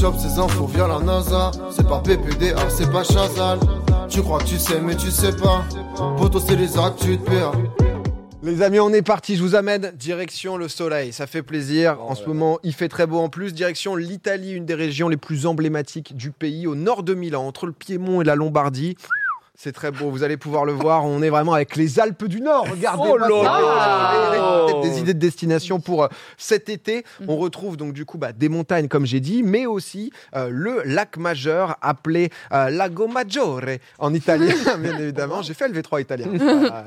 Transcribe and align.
chope 0.00 0.18
ces 0.18 0.38
infos 0.38 0.66
via 0.66 0.88
la 0.88 0.98
NASA. 0.98 1.50
C'est 1.70 1.86
pas 1.86 2.00
PPDA, 2.00 2.70
c'est 2.70 2.90
pas 2.90 3.04
Chazal. 3.04 3.58
Tu 4.08 4.22
crois 4.22 4.38
que 4.38 4.44
tu 4.44 4.58
sais, 4.58 4.80
mais 4.80 4.96
tu 4.96 5.10
sais 5.10 5.32
pas. 5.36 5.62
Poto, 6.16 6.40
c'est 6.40 6.56
les 6.56 6.78
actes, 6.78 7.00
tu 7.00 7.18
te 7.18 7.30
perds. 7.30 7.52
Les 8.42 8.62
amis, 8.62 8.80
on 8.80 8.90
est 8.94 9.02
parti. 9.02 9.36
Je 9.36 9.42
vous 9.42 9.54
amène 9.54 9.92
direction 9.94 10.56
le 10.56 10.68
soleil. 10.68 11.12
Ça 11.12 11.26
fait 11.26 11.42
plaisir. 11.42 11.98
Oh 12.00 12.12
en 12.12 12.14
ce 12.14 12.24
moment, 12.24 12.58
il 12.62 12.72
fait 12.72 12.88
très 12.88 13.06
beau 13.06 13.18
en 13.18 13.28
plus. 13.28 13.52
Direction 13.52 13.94
l'Italie, 13.94 14.52
une 14.52 14.64
des 14.64 14.74
régions 14.74 15.10
les 15.10 15.18
plus 15.18 15.44
emblématiques 15.44 16.16
du 16.16 16.30
pays, 16.30 16.66
au 16.66 16.74
nord 16.74 17.02
de 17.02 17.12
Milan, 17.12 17.46
entre 17.46 17.66
le 17.66 17.72
Piémont 17.72 18.22
et 18.22 18.24
la 18.24 18.36
Lombardie. 18.36 18.96
C'est 19.62 19.72
très 19.72 19.90
beau, 19.90 20.08
vous 20.08 20.22
allez 20.22 20.38
pouvoir 20.38 20.64
le 20.64 20.72
voir. 20.72 21.04
On 21.04 21.20
est 21.20 21.28
vraiment 21.28 21.52
avec 21.52 21.76
les 21.76 22.00
Alpes 22.00 22.24
du 22.24 22.40
Nord. 22.40 22.66
Regardez, 22.70 23.02
Oh 23.10 23.18
là 23.18 23.28
là 23.28 24.64
peut-être 24.66 24.80
des 24.80 25.00
idées 25.00 25.12
de 25.12 25.18
destination 25.18 25.80
pour 25.80 26.04
euh, 26.04 26.08
cet 26.38 26.70
été. 26.70 27.04
On 27.28 27.36
retrouve 27.36 27.76
donc 27.76 27.92
du 27.92 28.06
coup 28.06 28.16
bah, 28.16 28.32
des 28.32 28.48
montagnes, 28.48 28.88
comme 28.88 29.04
j'ai 29.04 29.20
dit, 29.20 29.42
mais 29.42 29.66
aussi 29.66 30.12
euh, 30.34 30.48
le 30.50 30.80
lac 30.86 31.18
majeur 31.18 31.76
appelé 31.82 32.30
euh, 32.52 32.70
Lago 32.70 33.06
Maggiore 33.06 33.60
en 33.98 34.14
italien, 34.14 34.54
bien 34.78 34.98
évidemment. 34.98 35.42
J'ai 35.42 35.52
fait 35.52 35.68
le 35.68 35.78
V3 35.78 36.00
italien, 36.00 36.26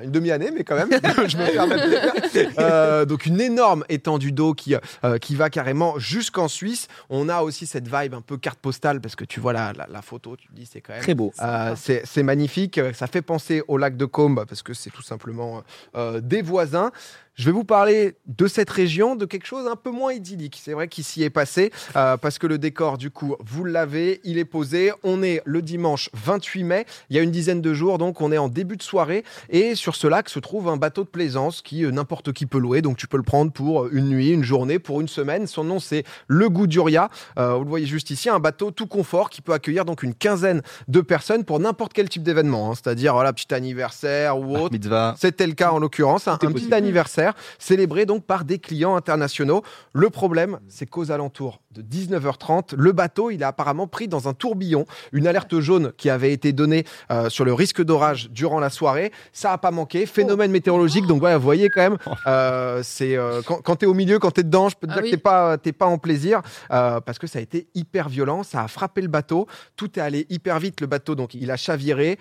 une 0.04 0.10
demi-année, 0.10 0.50
mais 0.52 0.64
quand 0.64 0.76
même, 0.76 0.90
je 1.28 1.38
me 1.38 1.52
permets 1.54 3.06
donc 3.06 3.28
une 3.28 3.40
énorme 3.40 3.84
étendue 3.90 4.32
d'eau 4.32 4.56
qui, 4.56 4.76
qui 5.22 5.36
va 5.36 5.52
carrément 5.52 6.00
jusqu'en 6.00 6.48
Suisse. 6.48 6.88
On 7.12 7.30
a 7.30 7.42
aussi 7.44 7.68
cette 7.68 7.86
vibe 7.86 8.16
un 8.16 8.22
peu 8.22 8.38
carte 8.38 8.58
postale 8.58 9.00
parce 9.00 9.16
que 9.16 9.26
tu 9.26 9.40
vois 9.40 9.54
la, 9.54 9.74
la, 9.74 9.86
la 9.92 10.02
photo, 10.02 10.36
tu 10.36 10.48
te 10.48 10.54
dis 10.54 10.66
c'est 10.66 10.82
quand 10.82 10.94
même 10.94 11.04
Très 11.04 11.14
beau. 11.14 11.32
c'est 11.76 12.02
c'est 12.06 12.24
Ça 12.94 13.08
fait 13.08 13.22
penser 13.22 13.64
au 13.68 13.78
lac 13.78 13.98
de 13.98 14.06
Combe 14.06 14.46
parce 14.48 14.64
que 14.64 14.74
c'est 14.74 14.90
tout 14.90 15.02
simplement 15.02 15.64
euh, 15.96 16.22
des 16.22 16.42
voisins. 16.42 16.92
Je 17.36 17.46
vais 17.46 17.52
vous 17.52 17.64
parler 17.64 18.16
de 18.28 18.46
cette 18.46 18.70
région, 18.70 19.16
de 19.16 19.26
quelque 19.26 19.48
chose 19.48 19.66
un 19.68 19.76
peu 19.76 19.90
moins 19.90 20.14
idyllique. 20.14 20.60
C'est 20.64 20.74
vrai 20.74 20.88
qu'il 20.88 21.04
s'y 21.04 21.24
est 21.24 21.32
passé 21.32 21.72
euh, 21.96 22.16
parce 22.16 22.38
que 22.38 22.46
le 22.46 22.60
décor, 22.60 23.00
du 23.00 23.10
coup, 23.10 23.36
vous 23.44 23.66
l'avez, 23.66 24.22
il 24.24 24.38
est 24.38 24.46
posé. 24.46 24.92
On 25.02 25.24
est 25.24 25.42
le 25.44 25.64
dimanche 25.64 26.12
28 26.14 26.64
mai. 26.64 26.86
Il 27.10 27.16
y 27.16 27.20
a 27.20 27.24
une 27.24 27.32
dizaine 27.32 27.60
de 27.60 27.74
jours, 27.74 27.98
donc 27.98 28.22
on 28.22 28.32
est 28.32 28.38
en 28.38 28.50
début 28.50 28.78
de 28.78 28.84
soirée. 28.84 29.24
Et 29.50 29.74
sur 29.74 29.96
ce 29.96 30.06
lac 30.06 30.30
se 30.30 30.38
trouve 30.38 30.68
un 30.68 30.78
bateau 30.78 31.04
de 31.04 31.10
plaisance 31.10 31.64
qui 31.64 31.84
euh, 31.84 31.90
n'importe 31.90 32.34
qui 32.34 32.46
peut 32.46 32.60
louer. 32.60 32.84
Donc 32.84 32.98
tu 32.98 33.08
peux 33.08 33.18
le 33.18 33.24
prendre 33.24 33.52
pour 33.52 33.88
une 33.88 34.10
nuit, 34.10 34.30
une 34.30 34.44
journée, 34.44 34.78
pour 34.78 35.02
une 35.02 35.08
semaine. 35.08 35.48
Son 35.48 35.64
nom, 35.64 35.80
c'est 35.80 36.04
le 36.28 36.50
Gouduria. 36.50 37.10
Euh, 37.40 37.56
vous 37.56 37.64
le 37.64 37.70
voyez 37.70 37.88
juste 37.88 38.12
ici, 38.12 38.30
un 38.30 38.40
bateau 38.40 38.70
tout 38.70 38.86
confort 38.86 39.32
qui 39.32 39.42
peut 39.42 39.54
accueillir 39.54 39.86
donc 39.86 40.04
une 40.04 40.14
quinzaine 40.14 40.62
de 40.88 41.02
personnes 41.02 41.46
pour 41.46 41.60
n'importe 41.60 41.94
quel 41.94 42.10
type 42.10 42.22
d'événement. 42.22 42.70
hein. 42.70 42.76
C'est-à-dire, 42.76 43.14
voilà, 43.14 43.34
petit 43.34 43.52
anniversaire 43.56 44.38
ou 44.38 44.56
autre. 44.56 44.70
C'était 45.18 45.48
le 45.48 45.54
cas 45.54 45.72
en 45.72 45.80
l'occurrence, 45.80 46.28
un, 46.28 46.34
un 46.34 46.38
petit 46.38 46.72
anniversaire 46.72 47.23
célébré 47.60 48.06
donc 48.06 48.26
par 48.26 48.46
des 48.46 48.60
clients 48.60 48.96
internationaux. 48.96 49.64
Le 49.94 50.10
problème, 50.10 50.60
c'est 50.68 50.86
qu'aux 50.86 51.12
alentours 51.12 51.62
de 51.72 51.82
19h30, 51.82 52.76
le 52.76 52.92
bateau, 52.92 53.32
il 53.32 53.44
a 53.44 53.48
apparemment 53.48 53.88
pris 53.88 54.08
dans 54.08 54.28
un 54.28 54.34
tourbillon 54.34 54.86
une 55.12 55.28
alerte 55.28 55.60
jaune 55.60 55.92
qui 55.98 56.10
avait 56.10 56.32
été 56.34 56.54
donnée 56.54 56.86
euh, 57.12 57.30
sur 57.30 57.46
le 57.46 57.54
risque 57.54 57.82
d'orage 57.84 58.30
durant 58.30 58.60
la 58.60 58.70
soirée. 58.70 59.12
Ça 59.32 59.50
n'a 59.50 59.58
pas 59.58 59.72
manqué, 59.72 60.06
phénomène 60.06 60.52
météorologique. 60.52 61.08
Donc 61.08 61.20
voilà, 61.20 61.38
vous 61.38 61.44
voyez 61.44 61.70
quand 61.70 61.82
même, 61.82 61.98
euh, 62.28 62.82
c'est 62.84 63.16
euh, 63.16 63.42
quand, 63.46 63.62
quand 63.62 63.78
tu 63.78 63.86
es 63.86 63.88
au 63.88 63.94
milieu, 63.94 64.20
quand 64.20 64.32
tu 64.32 64.42
es 64.42 64.44
dedans, 64.44 64.70
je 64.70 64.76
peux 64.76 64.88
te 64.88 64.92
Ah 64.92 64.96
dire 64.96 65.04
oui. 65.04 65.12
que 65.12 65.16
tu 65.16 65.22
pas, 65.22 65.58
t'es 65.58 65.74
pas 65.74 65.86
en 65.88 65.98
plaisir 65.98 66.42
parce 66.70 67.20
que 67.20 67.28
ça 67.28 67.40
a 67.40 67.42
été 67.42 67.68
hyper 67.76 68.10
violent, 68.10 68.44
ça 68.44 68.64
a 68.64 68.68
frappé 68.68 69.02
le 69.02 69.08
bateau, 69.08 69.48
tout 69.76 70.00
est 70.00 70.02
allé 70.02 70.26
hyper 70.30 70.60
vite. 70.60 70.82
Le 70.82 70.88
bateau, 70.88 71.16
donc 71.16 71.34
il 71.34 71.52
a 71.52 71.58
chaviré, 71.58 72.18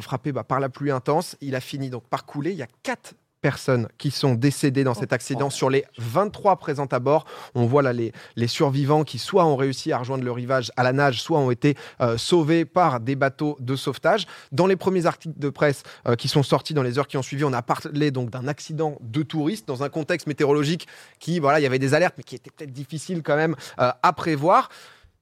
frappé 0.00 0.32
bah, 0.32 0.44
par 0.44 0.60
la 0.60 0.68
pluie 0.68 0.90
intense. 0.90 1.36
Il 1.40 1.54
a 1.54 1.60
fini 1.60 1.90
donc 1.90 2.04
par 2.08 2.24
couler. 2.24 2.52
Il 2.52 2.58
y 2.58 2.62
a 2.62 2.68
quatre 2.82 3.14
personnes 3.40 3.88
qui 3.98 4.10
sont 4.10 4.34
décédées 4.34 4.84
dans 4.84 4.94
cet 4.94 5.12
accident 5.12 5.50
sur 5.50 5.70
les 5.70 5.84
23 5.98 6.56
présentes 6.56 6.92
à 6.92 6.98
bord. 6.98 7.26
On 7.54 7.66
voit 7.66 7.82
là 7.82 7.92
les, 7.92 8.12
les 8.36 8.46
survivants 8.48 9.04
qui 9.04 9.18
soit 9.18 9.44
ont 9.44 9.56
réussi 9.56 9.92
à 9.92 9.98
rejoindre 9.98 10.24
le 10.24 10.32
rivage 10.32 10.72
à 10.76 10.82
la 10.82 10.92
nage, 10.92 11.22
soit 11.22 11.38
ont 11.38 11.50
été 11.50 11.76
euh, 12.00 12.16
sauvés 12.18 12.64
par 12.64 13.00
des 13.00 13.16
bateaux 13.16 13.56
de 13.60 13.76
sauvetage. 13.76 14.26
Dans 14.52 14.66
les 14.66 14.76
premiers 14.76 15.06
articles 15.06 15.38
de 15.38 15.48
presse 15.48 15.82
euh, 16.06 16.16
qui 16.16 16.28
sont 16.28 16.42
sortis 16.42 16.74
dans 16.74 16.82
les 16.82 16.98
heures 16.98 17.08
qui 17.08 17.16
ont 17.16 17.22
suivi, 17.22 17.44
on 17.44 17.52
a 17.52 17.62
parlé 17.62 18.10
donc 18.10 18.30
d'un 18.30 18.48
accident 18.48 18.96
de 19.00 19.22
touristes 19.22 19.68
dans 19.68 19.82
un 19.82 19.88
contexte 19.88 20.26
météorologique 20.26 20.86
qui, 21.18 21.38
voilà, 21.38 21.60
il 21.60 21.62
y 21.62 21.66
avait 21.66 21.78
des 21.78 21.94
alertes, 21.94 22.14
mais 22.18 22.24
qui 22.24 22.34
étaient 22.34 22.50
peut-être 22.50 22.72
difficiles 22.72 23.22
quand 23.22 23.36
même 23.36 23.56
euh, 23.78 23.90
à 24.02 24.12
prévoir. 24.12 24.68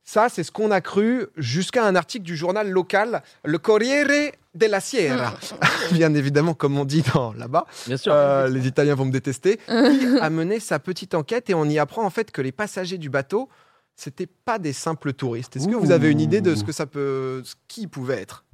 Ça, 0.07 0.29
c'est 0.29 0.43
ce 0.43 0.53
qu'on 0.53 0.71
a 0.71 0.81
cru 0.83 1.27
jusqu'à 1.37 1.85
un 1.87 1.95
article 1.97 2.25
du 2.25 2.37
journal 2.37 2.69
local, 2.71 3.23
le 3.45 3.57
Corriere 3.59 4.33
della 4.55 4.81
Sierra. 4.81 5.35
Bien 5.93 6.13
évidemment, 6.15 6.53
comme 6.53 6.79
on 6.79 6.85
dit 6.85 7.03
dans 7.15 7.33
là-bas. 7.33 7.65
Bien 7.87 7.97
sûr. 7.97 8.13
Euh, 8.13 8.49
les 8.49 8.67
Italiens 8.67 8.95
vont 8.95 9.07
me 9.07 9.11
détester. 9.13 9.57
Qui 9.67 10.19
a 10.21 10.29
mené 10.31 10.61
sa 10.61 10.79
petite 10.79 11.15
enquête 11.15 11.49
et 11.49 11.55
on 11.55 11.65
y 11.65 11.79
apprend 11.79 12.05
en 12.05 12.11
fait 12.11 12.31
que 12.31 12.43
les 12.43 12.53
passagers 12.53 12.99
du 12.99 13.09
bateau, 13.09 13.49
c'était 13.97 14.27
pas 14.27 14.59
des 14.59 14.75
simples 14.75 15.15
touristes. 15.15 15.57
Est-ce 15.57 15.69
que 15.69 15.75
vous 15.75 15.91
avez 15.91 16.11
une 16.11 16.21
idée 16.21 16.41
de 16.43 16.55
ce 16.55 16.65
que 16.65 16.73
ça 16.73 16.85
peut, 16.87 17.43
ce 17.45 17.55
qui 17.67 17.87
pouvait 17.87 18.21
être? 18.21 18.45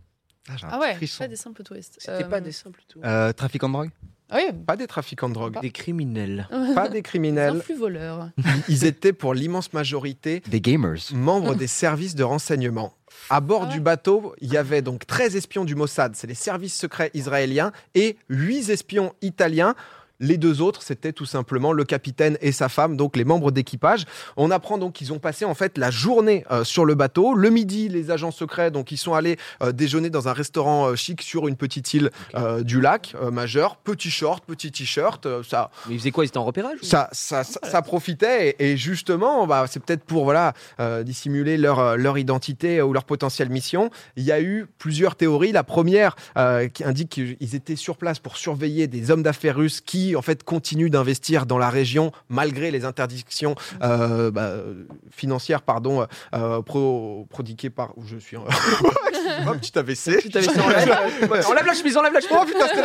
Ah, 0.48 0.52
Ah 0.70 0.78
ouais, 0.80 0.96
pas 1.18 1.28
des 1.28 1.36
simples 1.36 1.62
touristes. 1.64 1.96
C'était 1.98 2.24
Euh, 2.24 2.28
pas 2.28 2.40
des 2.40 2.52
simples 2.52 2.80
tours. 2.88 3.02
Euh, 3.04 3.32
trafiquant 3.32 3.68
de 3.68 3.72
drogue? 3.74 3.90
Oui, 4.34 4.52
Pas 4.66 4.76
des 4.76 4.86
trafiquants 4.86 5.28
de 5.28 5.34
drogue, 5.34 5.58
Des 5.60 5.70
criminels. 5.70 6.48
pas 6.74 6.88
des 6.88 6.94
des 6.94 7.02
criminels. 7.02 7.56
influx 7.56 7.74
voleurs. 7.74 8.28
Ils 8.68 8.84
étaient 8.84 9.12
pour 9.12 9.34
l'immense 9.34 9.72
majorité 9.72 10.42
Des 10.48 10.60
gamers. 10.60 10.98
membres 11.12 11.54
des 11.56 11.66
services 11.66 12.14
de 12.14 12.22
renseignement. 12.24 12.94
À 13.28 13.40
bord 13.40 13.62
Ah 13.64 13.66
ouais 13.68 13.72
du 13.74 13.80
bateau, 13.80 14.34
il 14.40 14.52
y 14.52 14.56
avait 14.56 14.82
donc 14.82 15.06
13 15.06 15.36
espions 15.36 15.64
du 15.64 15.74
Mossad, 15.74 16.14
c'est 16.16 16.26
les 16.26 16.34
services 16.34 16.74
secrets 16.76 17.10
israéliens, 17.14 17.70
et 17.94 18.16
8 18.28 18.70
espions 18.70 19.12
italiens. 19.22 19.74
Les 20.20 20.36
deux 20.36 20.60
autres, 20.60 20.82
c'était 20.82 21.14
tout 21.14 21.24
simplement 21.24 21.72
le 21.72 21.84
capitaine 21.84 22.36
et 22.42 22.52
sa 22.52 22.68
femme, 22.68 22.96
donc 22.96 23.16
les 23.16 23.24
membres 23.24 23.50
d'équipage. 23.50 24.04
On 24.36 24.50
apprend 24.50 24.76
donc 24.76 24.92
qu'ils 24.92 25.14
ont 25.14 25.18
passé 25.18 25.46
en 25.46 25.54
fait 25.54 25.78
la 25.78 25.90
journée 25.90 26.44
euh, 26.50 26.62
sur 26.62 26.84
le 26.84 26.94
bateau. 26.94 27.32
Le 27.34 27.48
midi, 27.48 27.88
les 27.88 28.10
agents 28.10 28.30
secrets, 28.30 28.70
donc 28.70 28.92
ils 28.92 28.98
sont 28.98 29.14
allés 29.14 29.38
euh, 29.62 29.72
déjeuner 29.72 30.10
dans 30.10 30.28
un 30.28 30.34
restaurant 30.34 30.88
euh, 30.88 30.94
chic 30.94 31.22
sur 31.22 31.48
une 31.48 31.56
petite 31.56 31.94
île 31.94 32.10
du 32.60 32.80
lac 32.80 33.14
majeur. 33.32 33.76
Petit 33.76 34.10
short, 34.10 34.44
petit 34.44 34.70
t-shirt, 34.70 35.26
ça, 35.42 35.70
Mais 35.88 35.94
ils 35.94 35.98
faisaient 35.98 36.10
quoi? 36.10 36.24
Ils 36.24 36.28
étaient 36.28 36.38
en 36.38 36.44
repérage 36.44 36.78
ça, 36.82 37.08
ça, 37.12 37.44
ça, 37.44 37.60
ça 37.62 37.82
profitait 37.82 38.56
et, 38.58 38.72
et 38.72 38.76
justement, 38.76 39.46
bah, 39.46 39.64
c'est 39.68 39.82
peut-être 39.82 40.04
pour 40.04 40.24
voilà 40.24 40.52
dissimuler 41.04 41.56
leur, 41.56 41.96
leur 41.96 42.18
identité 42.18 42.82
ou 42.82 42.92
leur 42.92 43.04
potentielle 43.04 43.48
mission. 43.48 43.90
Il 44.16 44.24
y 44.24 44.32
a 44.32 44.40
eu 44.40 44.66
plusieurs 44.78 45.16
théories. 45.16 45.52
La 45.52 45.64
première 45.64 46.16
qui 46.74 46.84
indique 46.84 47.08
qu'ils 47.08 47.54
étaient 47.54 47.76
sur 47.76 47.96
place 47.96 48.18
pour 48.18 48.36
surveiller 48.36 48.86
des 48.86 49.10
hommes 49.10 49.22
d'affaires 49.22 49.56
russes 49.56 49.80
qui 49.80 50.09
en 50.16 50.22
fait 50.22 50.42
continuent 50.44 50.90
d'investir 50.90 51.46
dans 51.46 51.58
la 51.58 51.70
région 51.70 52.12
malgré 52.28 52.70
les 52.70 52.84
interdictions 52.84 53.54
euh, 53.82 54.30
bah, 54.30 54.42
euh, 54.42 54.84
financières 55.10 55.62
pardon 55.62 56.06
euh, 56.34 56.62
pro, 56.62 57.26
prodiguées 57.30 57.70
par 57.70 57.96
où 57.96 58.04
je 58.06 58.16
suis. 58.16 58.36
Excuse-moi, 58.36 59.54
petit 59.60 59.78
AVC. 59.78 60.22
Petit 60.22 60.38
AVC, 60.38 60.58
enlève. 60.58 61.46
Enlève 61.48 61.66
la 61.66 61.74
chemise, 61.74 61.96
enlève 61.96 62.12
la 62.12 62.20
chemise. 62.20 62.38
Oh 62.40 62.44
putain, 62.44 62.66
c'était 62.68 62.82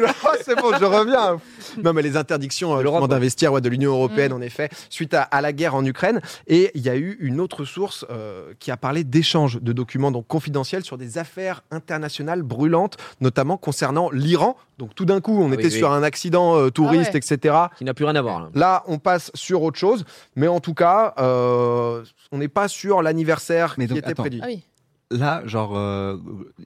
la. 0.00 0.12
Ah, 0.24 0.36
c'est 0.44 0.54
bon, 0.56 0.72
je 0.78 0.84
reviens. 0.84 1.38
Non, 1.82 1.92
mais 1.92 2.02
les 2.02 2.16
interdictions 2.16 2.76
euh, 2.76 3.06
d'investir 3.06 3.52
ouais, 3.52 3.60
de 3.60 3.68
l'Union 3.68 3.92
européenne, 3.92 4.32
en 4.32 4.40
effet, 4.40 4.68
suite 4.90 5.14
à, 5.14 5.22
à 5.22 5.40
la 5.40 5.52
guerre 5.52 5.74
en 5.74 5.84
Ukraine. 5.84 6.20
Et 6.46 6.70
il 6.74 6.82
y 6.82 6.88
a 6.88 6.96
eu 6.96 7.16
une 7.20 7.40
autre 7.40 7.64
source 7.64 8.04
euh, 8.10 8.52
qui 8.58 8.70
a 8.70 8.76
parlé 8.76 9.04
d'échanges 9.04 9.60
de 9.60 9.72
documents 9.72 10.10
donc 10.10 10.26
confidentiels 10.26 10.84
sur 10.84 10.98
des 10.98 11.18
affaires 11.18 11.62
internationales 11.70 12.42
brûlantes, 12.42 12.96
notamment 13.20 13.56
concernant 13.56 14.10
l'Iran. 14.10 14.56
Donc 14.78 14.94
tout 14.94 15.04
d'un 15.04 15.20
coup, 15.20 15.40
on 15.40 15.50
Ah 15.50 15.54
était 15.54 15.64
oui. 15.64 15.70
sur 15.70 15.92
un 15.92 16.02
accident 16.02 16.61
euh, 16.66 16.70
touriste, 16.70 17.10
Ah 17.12 17.14
ouais. 17.14 17.18
etc. 17.18 17.56
Qui 17.78 17.84
n'a 17.84 17.94
plus 17.94 18.04
rien 18.04 18.16
à 18.16 18.22
voir. 18.22 18.40
là. 18.40 18.48
Là, 18.54 18.82
on 18.86 18.98
passe 18.98 19.30
sur 19.34 19.62
autre 19.62 19.78
chose, 19.78 20.04
mais 20.36 20.48
en 20.48 20.60
tout 20.60 20.74
cas, 20.74 21.14
euh, 21.18 22.04
on 22.32 22.38
n'est 22.38 22.48
pas 22.48 22.68
sur 22.68 23.02
l'anniversaire 23.02 23.74
Mais 23.78 23.84
qui 23.86 23.90
donc, 23.90 23.98
était 23.98 24.08
attends. 24.08 24.22
prédit. 24.22 24.40
Ah 24.42 24.46
oui. 24.48 24.62
Là, 25.10 25.42
genre, 25.46 25.76
euh, 25.76 26.16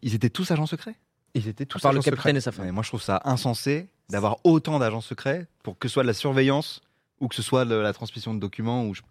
ils 0.03 0.15
étaient 0.15 0.31
tous 0.31 0.51
agents 0.51 0.67
secrets? 0.67 0.95
Ils 1.35 1.49
étaient 1.49 1.65
À 1.65 1.67
tous 1.67 1.81
part 1.81 1.93
le 1.93 1.99
agents 1.99 2.05
secrets. 2.05 2.17
capitaine 2.17 2.37
et 2.37 2.41
sa 2.41 2.53
femme. 2.53 2.65
Ouais, 2.67 2.73
Moi, 2.73 2.83
je 2.83 2.89
trouve 2.89 3.03
ça 3.03 3.21
insensé 3.25 3.89
d'avoir 4.09 4.37
autant 4.45 4.79
d'agents 4.79 5.01
secrets 5.01 5.47
pour 5.63 5.79
que 5.79 5.89
ce 5.89 5.95
soit 5.95 6.03
de 6.05 6.09
la 6.09 6.15
surveillance 6.15 6.81
ou 7.21 7.29
que 7.29 7.35
ce 7.35 7.43
soit 7.43 7.65
de 7.65 7.75
la 7.75 7.93
transmission 7.93 8.35
de 8.35 8.39
documents. 8.41 8.85
Ou 8.87 8.95
je- 8.95 9.03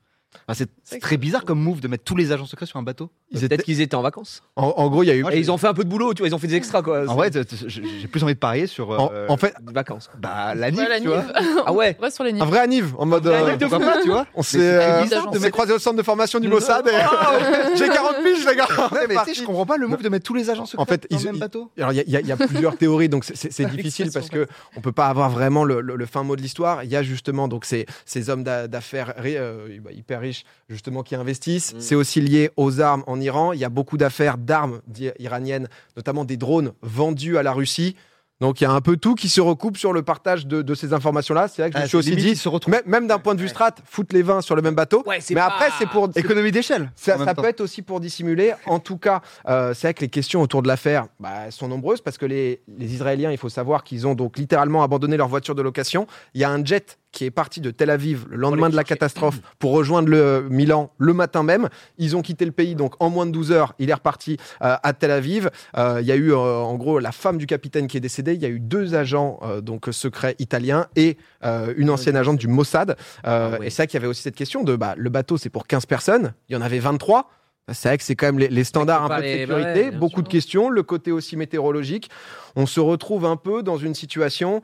Enfin, 0.48 0.66
c'est 0.84 1.00
très 1.00 1.18
bizarre 1.18 1.44
comme 1.44 1.60
move 1.60 1.80
de 1.82 1.88
mettre 1.88 2.04
tous 2.04 2.16
les 2.16 2.32
agents 2.32 2.46
secrets 2.46 2.66
sur 2.66 2.78
un 2.78 2.84
bateau. 2.84 3.10
Ils 3.32 3.38
étaient- 3.38 3.50
Peut-être 3.56 3.64
qu'ils 3.66 3.82
étaient 3.82 3.96
en 3.96 4.02
vacances. 4.02 4.44
En, 4.56 4.68
en 4.78 4.90
gros, 4.90 5.04
il 5.04 5.08
y 5.08 5.12
a 5.12 5.16
eu. 5.16 5.26
Et 5.32 5.40
ils 5.40 5.52
ont 5.52 5.58
fait 5.58 5.68
un 5.68 5.74
peu 5.74 5.84
de 5.84 5.90
boulot, 5.90 6.14
tu 6.14 6.22
vois, 6.22 6.28
ils 6.28 6.36
ont 6.36 6.40
fait 6.40 6.48
des 6.48 6.56
extras 6.56 6.82
quoi. 6.82 7.08
En 7.10 7.16
vrai, 7.16 7.32
j'ai 7.68 8.08
plus 8.08 8.24
envie 8.24 8.34
de 8.36 8.40
parier 8.40 8.68
sur 8.68 8.90
En, 8.90 9.12
euh, 9.14 9.28
en 9.30 9.38
fait, 9.38 9.54
Des 9.62 9.74
vacances. 9.74 10.10
bah, 10.20 10.54
la 10.56 10.72
NIF, 10.72 10.80
Ouais, 10.80 11.02
tu 11.02 11.08
vois. 11.08 11.18
Nive. 11.24 11.34
Ah 11.66 11.74
ouais 11.74 11.98
Ouais, 12.02 12.12
sur 12.12 12.24
les 12.24 12.40
un 12.40 12.46
vrai 12.46 12.60
Aniv, 12.60 12.94
en 12.98 13.06
mode. 13.06 13.26
euh, 13.28 13.58
Pourquoi 13.58 13.80
pas, 13.80 14.02
tu 14.02 14.10
vois 14.10 14.26
On 14.36 14.44
s'est 14.44 14.58
c'est 14.60 14.64
euh, 14.84 15.02
bizarre 15.04 15.26
on 15.28 15.32
de 15.32 15.36
s'est 15.38 15.42
mettre- 15.44 15.54
croisé 15.54 15.74
au 15.74 15.80
centre 15.80 15.98
de 15.98 16.04
formation 16.04 16.40
du 16.40 16.48
Mossad. 16.48 16.88
et- 16.88 16.92
J'ai 17.78 17.88
40 17.90 18.16
piges, 18.24 18.46
les 18.48 18.56
gars. 18.56 18.68
Ouais, 18.92 19.06
mais 19.10 19.16
tu 19.26 19.34
sais, 19.34 19.42
je 19.42 19.44
comprends 19.44 19.66
pas 19.66 19.78
le 19.78 19.88
move 19.88 20.02
de 20.02 20.10
mettre 20.10 20.26
tous 20.26 20.34
les 20.34 20.50
agents 20.50 20.66
secrets 20.66 20.82
En 20.82 20.86
fait, 20.86 21.08
dans 21.10 21.18
le 21.18 21.24
même 21.26 21.36
ils- 21.36 21.40
bateau. 21.40 21.72
Alors, 21.78 21.92
il 21.94 22.10
y, 22.10 22.32
a- 22.32 22.38
plusieurs 22.38 22.78
théories, 22.78 23.10
donc 23.10 23.24
c'est- 23.26 23.66
difficile 23.76 24.12
parce 24.14 24.30
que 24.30 24.48
on 24.78 24.82
peut 24.82 24.92
pas 24.92 25.08
avoir 25.08 25.30
vraiment 25.30 25.64
le, 25.64 26.06
fin 26.06 26.24
mot 26.24 26.36
de 26.36 26.42
l'histoire. 26.42 26.84
Il 26.84 26.90
y 26.92 26.96
a 26.96 27.04
justement 27.04 27.48
donc 27.48 27.66
ces, 27.66 27.86
ces 28.06 28.30
hommes 28.30 28.44
d'a- 28.44 28.68
d'affaires 28.68 29.14
euh, 29.24 29.80
bah, 29.84 29.92
hyper 29.92 30.20
riches 30.28 30.44
justement 30.70 31.04
qui 31.04 31.16
investissent. 31.16 31.74
Mm. 31.74 31.80
C'est 31.80 31.96
aussi 31.96 32.22
lié 32.22 32.52
aux 32.58 32.82
armes 32.82 33.04
en 33.08 33.20
Iran. 33.22 33.54
Il 33.54 33.60
y 33.60 33.66
a 33.66 33.70
beaucoup 33.70 33.98
d'affaires 33.98 34.38
d'armes 34.38 34.82
iraniennes, 35.20 35.68
notamment 35.96 36.26
des 36.26 36.38
drones 36.38 36.74
vendus 36.82 37.38
à 37.38 37.44
la 37.44 37.54
Russie. 37.54 37.96
Donc 38.42 38.60
il 38.60 38.66
y 38.66 38.68
a 38.68 38.72
un 38.72 38.82
peu 38.82 38.98
tout 38.98 39.16
qui 39.16 39.30
se 39.30 39.40
recoupe 39.40 39.78
sur 39.78 39.94
le 39.94 40.02
partage 40.02 40.46
de, 40.46 40.62
de 40.62 40.76
ces 40.76 40.92
informations-là. 40.92 41.48
C'est 41.48 41.62
vrai 41.62 41.72
que 41.72 41.78
je 41.78 41.80
me 41.80 41.86
Ah, 41.86 41.88
suis 41.88 41.98
aussi 41.98 42.16
dit, 42.18 42.36
se 42.36 42.50
même, 42.70 42.82
même 42.86 43.08
d'un 43.08 43.18
point 43.18 43.34
de 43.34 43.40
vue 43.42 43.48
strat, 43.48 43.72
foutre 43.86 44.14
les 44.14 44.24
20 44.24 44.42
sur 44.42 44.58
le 44.58 44.62
même 44.62 44.76
bateau. 44.76 45.04
Ouais, 45.06 45.20
mais 45.30 45.36
pas- 45.36 45.46
après, 45.46 45.70
c'est 45.80 45.88
pour. 45.88 46.10
Économie 46.16 46.52
d'échelle. 46.52 46.92
Ça, 46.98 47.16
peut 47.34 47.46
être 47.46 47.62
aussi 47.62 47.82
pour 47.82 48.02
dissimuler. 48.02 48.54
En 48.66 48.80
tout 48.80 48.98
cas, 48.98 49.22
euh, 49.48 49.74
c'est 49.74 49.88
vrai 49.88 49.94
que 49.94 50.02
les 50.02 50.10
questions 50.10 50.42
autour 50.42 50.62
de 50.62 50.68
l'affaire 50.68 51.08
bah, 51.18 51.50
sont 51.50 51.70
nombreuses 51.70 52.02
parce 52.02 52.18
que 52.18 52.26
les, 52.26 52.62
les 52.78 52.94
Israéliens, 52.94 53.32
il 53.32 53.38
faut 53.38 53.48
savoir 53.50 53.86
qu'ils 53.86 54.06
ont 54.06 54.16
donc 54.16 54.38
littéralement 54.38 54.84
abandonné 54.84 55.16
leur 55.16 55.30
voiture 55.30 55.56
de 55.56 55.62
location. 55.62 56.06
Il 56.34 56.42
y 56.42 56.44
a 56.44 56.50
un 56.52 56.64
jet 56.64 56.98
qui 57.16 57.24
est 57.24 57.32
parti 57.32 57.62
de 57.62 57.72
Tel 57.72 57.90
Aviv 57.90 58.26
le 58.30 58.36
lendemain 58.36 58.70
de 58.70 58.76
la 58.76 58.84
catastrophe 58.84 59.40
pour 59.58 59.72
rejoindre 59.72 60.10
le 60.10 60.46
Milan 60.50 60.92
le 60.98 61.14
matin 61.14 61.44
même. 61.44 61.70
Ils 61.98 62.16
ont 62.18 62.22
quitté 62.22 62.44
le 62.44 62.52
pays 62.52 62.76
donc 62.76 62.94
en 63.00 63.10
moins 63.10 63.26
de 63.26 63.32
12 63.32 63.54
heures. 63.54 63.74
Il 63.80 63.90
est 63.90 63.94
reparti 63.94 64.38
euh, 64.62 64.76
à 64.84 64.94
Tel 64.94 65.12
Aviv. 65.12 65.50
Euh, 65.78 66.00
il 66.02 66.08
y 66.08 66.12
a 66.12 66.16
eu 66.16 66.34
euh, 66.34 66.36
en 66.36 66.76
gros 66.76 67.00
la 67.00 67.14
femme 67.14 67.38
du 67.38 67.48
capitaine 67.48 67.88
qui 67.88 67.96
est 67.96 68.02
décédée. 68.02 68.34
Il 68.34 68.42
y 68.42 68.46
a 68.46 68.50
eu 68.50 68.60
deux 68.60 68.96
agents 68.96 69.40
euh, 69.44 69.62
donc 69.62 69.88
secrets 69.92 70.36
italiens 70.40 70.88
et 70.98 71.18
euh, 71.46 71.74
une 71.78 71.90
ancienne 71.90 72.18
agente 72.18 72.38
du 72.38 72.50
Mossad. 72.50 72.98
Euh, 73.26 73.46
Ah. 73.46 73.58
Et 73.64 73.70
c'est 73.70 73.84
vrai 73.84 73.88
qu'il 73.88 74.00
y 74.00 74.02
avait 74.02 74.08
aussi 74.08 74.22
cette 74.22 74.36
question 74.36 74.64
de 74.64 74.76
bah, 74.76 74.94
le 74.98 75.10
bateau 75.10 75.38
c'est 75.38 75.50
pour 75.50 75.68
15 75.68 75.86
personnes. 75.86 76.34
Il 76.50 76.54
y 76.54 76.56
en 76.58 76.62
avait 76.62 76.80
23. 76.80 77.30
C'est 77.72 77.88
vrai 77.88 77.98
que 77.98 78.04
c'est 78.04 78.16
quand 78.16 78.28
même 78.28 78.38
les, 78.38 78.48
les 78.48 78.64
standards 78.64 79.06
un 79.06 79.16
peu 79.16 79.24
de 79.24 79.28
sécurité, 79.28 79.86
ouais, 79.86 79.92
beaucoup 79.92 80.18
sûr. 80.18 80.24
de 80.24 80.30
questions, 80.30 80.70
le 80.70 80.84
côté 80.84 81.12
aussi 81.12 81.36
météorologique. 81.36 82.12
On 82.56 82.68
se 82.68 82.80
retrouve 82.80 83.26
un 83.26 83.38
peu 83.38 83.64
dans 83.64 83.78
une 83.78 83.96
situation, 83.96 84.62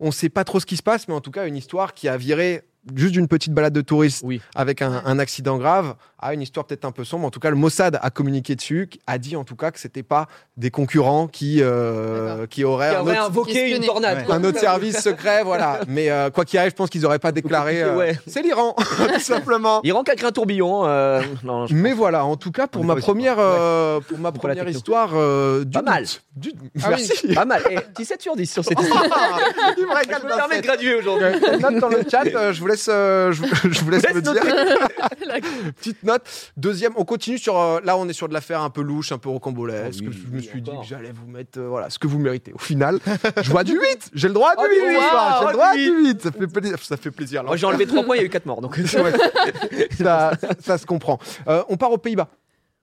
on 0.00 0.06
ne 0.06 0.12
sait 0.12 0.30
pas 0.30 0.44
trop 0.44 0.58
ce 0.58 0.66
qui 0.66 0.76
se 0.76 0.82
passe, 0.82 1.06
mais 1.06 1.14
en 1.14 1.20
tout 1.20 1.30
cas 1.30 1.46
une 1.46 1.56
histoire 1.56 1.94
qui 1.94 2.08
a 2.08 2.16
viré 2.16 2.62
juste 2.94 3.12
d'une 3.12 3.28
petite 3.28 3.52
balade 3.52 3.72
de 3.72 3.80
touriste 3.80 4.22
Oui. 4.24 4.40
avec 4.54 4.82
un, 4.82 5.02
un 5.04 5.18
accident 5.18 5.58
grave 5.58 5.94
à 6.22 6.34
une 6.34 6.42
histoire 6.42 6.66
peut-être 6.66 6.84
un 6.84 6.92
peu 6.92 7.02
sombre. 7.04 7.26
En 7.26 7.30
tout 7.30 7.40
cas, 7.40 7.48
le 7.50 7.56
Mossad 7.56 7.98
a 8.02 8.10
communiqué 8.10 8.54
dessus, 8.54 8.90
a 9.06 9.16
dit 9.16 9.36
en 9.36 9.44
tout 9.44 9.56
cas 9.56 9.70
que 9.70 9.78
c'était 9.80 10.02
pas 10.02 10.26
des 10.58 10.70
concurrents 10.70 11.28
qui, 11.28 11.62
euh, 11.62 12.46
qui 12.46 12.62
auraient 12.64 12.90
Qui 12.90 12.96
un 12.96 13.00
aurait 13.00 13.12
autre, 13.12 13.22
invoqué 13.26 13.76
une 13.76 13.84
tornade. 13.86 14.26
Ouais. 14.28 14.34
un 14.34 14.44
autre 14.44 14.58
service 14.58 14.98
secret, 15.00 15.42
voilà. 15.44 15.80
Mais 15.88 16.10
euh, 16.10 16.28
quoi 16.30 16.44
qu'il 16.44 16.58
arrive, 16.58 16.72
je 16.72 16.76
pense 16.76 16.90
qu'ils 16.90 17.00
n'auraient 17.02 17.18
pas 17.18 17.32
déclaré. 17.32 17.82
euh, 17.82 17.96
Ouais. 17.96 18.18
C'est 18.26 18.42
l'Iran, 18.42 18.74
tout 19.14 19.20
simplement. 19.20 19.80
Iran 19.82 20.02
qui 20.02 20.10
a 20.10 20.14
créé 20.14 20.28
un 20.28 20.32
tourbillon. 20.32 20.84
euh, 20.84 21.22
non, 21.42 21.66
je- 21.66 21.74
Mais 21.74 21.92
voilà, 21.94 22.24
en 22.26 22.36
tout 22.36 22.52
cas 22.52 22.66
pour 22.66 22.82
On 22.82 22.84
ma 22.84 22.96
première, 22.96 23.36
euh, 23.38 24.00
pour 24.00 24.18
ma 24.18 24.30
première 24.32 24.68
histoire, 24.68 25.12
euh, 25.14 25.64
du 25.64 25.70
Pas 25.72 25.82
mal. 25.82 26.04
Du- 26.36 26.52
Ah 26.82 26.88
oui. 26.88 26.96
Merci. 27.08 27.34
Pas 27.34 27.44
mal. 27.46 27.62
Eh, 27.70 27.78
17 27.96 28.20
sur 28.20 28.36
10 28.36 28.46
sur 28.52 28.64
cette 28.64 28.78
histoire. 28.80 29.04
Il 29.78 29.84
me 29.84 29.88
me 29.88 30.28
d'un 30.28 30.36
permets 30.36 30.60
de 30.60 30.66
graduer 30.66 30.94
aujourd'hui. 30.96 31.28
Note 31.60 31.78
dans 31.78 31.88
le 31.88 32.02
chat, 32.10 32.24
je 32.52 32.60
vous 32.60 32.66
laisse, 32.70 32.88
euh, 32.90 33.32
je, 33.32 33.42
je 33.70 33.80
vous 33.84 33.90
laisse 33.90 34.04
me 34.14 34.20
dire. 34.22 34.34
La- 35.26 35.40
Petite 35.76 36.02
note. 36.02 36.22
Deuxième, 36.56 36.92
on 36.96 37.04
continue 37.04 37.38
sur. 37.38 37.58
euh, 37.58 37.80
là, 37.84 37.96
on 37.96 38.08
est 38.08 38.12
sur 38.12 38.28
de 38.28 38.34
l'affaire 38.34 38.62
un 38.62 38.70
peu 38.70 38.82
louche, 38.82 39.12
un 39.12 39.18
peu 39.18 39.28
rocambolesque. 39.28 40.00
Ah 40.04 40.08
oui, 40.10 40.18
je 40.30 40.36
me 40.36 40.40
suis 40.40 40.62
dit 40.62 40.70
que 40.70 40.86
j'allais 40.86 41.12
vous 41.12 41.26
mettre 41.26 41.58
euh, 41.60 41.68
voilà, 41.68 41.90
ce 41.90 41.98
que 41.98 42.06
vous 42.06 42.18
méritez. 42.18 42.52
Au 42.52 42.58
final, 42.58 42.98
je 43.42 43.50
vois 43.50 43.64
du 43.64 43.72
8. 43.74 44.10
J'ai 44.14 44.28
le 44.28 44.34
droit 44.34 44.54
du 44.54 44.62
Oh, 44.62 44.68
8. 44.68 44.74
du 44.74 44.80
ce 44.80 44.90
huit. 44.90 45.08
soir, 45.10 45.38
J'ai 45.40 45.44
Oh, 45.44 45.48
le 45.48 45.52
droit 45.54 45.72
du 45.74 45.78
du 45.90 46.08
8. 46.08 46.22
Ça 46.22 46.30
fait 46.32 46.46
plaisir. 46.46 46.78
Ça 46.82 46.96
fait 46.96 47.10
plaisir. 47.10 47.44
Moi 47.44 47.56
j'ai 47.56 47.66
enlevé 47.66 47.86
3 47.86 48.02
points, 48.04 48.16
il 48.16 48.20
y 48.20 48.22
a 48.22 48.26
eu 48.26 48.30
4 48.30 48.46
morts. 48.46 48.60
Donc... 48.60 48.76
Ouais. 48.76 49.12
ça, 49.98 50.32
ça 50.60 50.78
se 50.78 50.86
comprend. 50.86 51.18
Euh, 51.48 51.62
on 51.68 51.76
part 51.76 51.92
aux 51.92 51.98
Pays-Bas. 51.98 52.28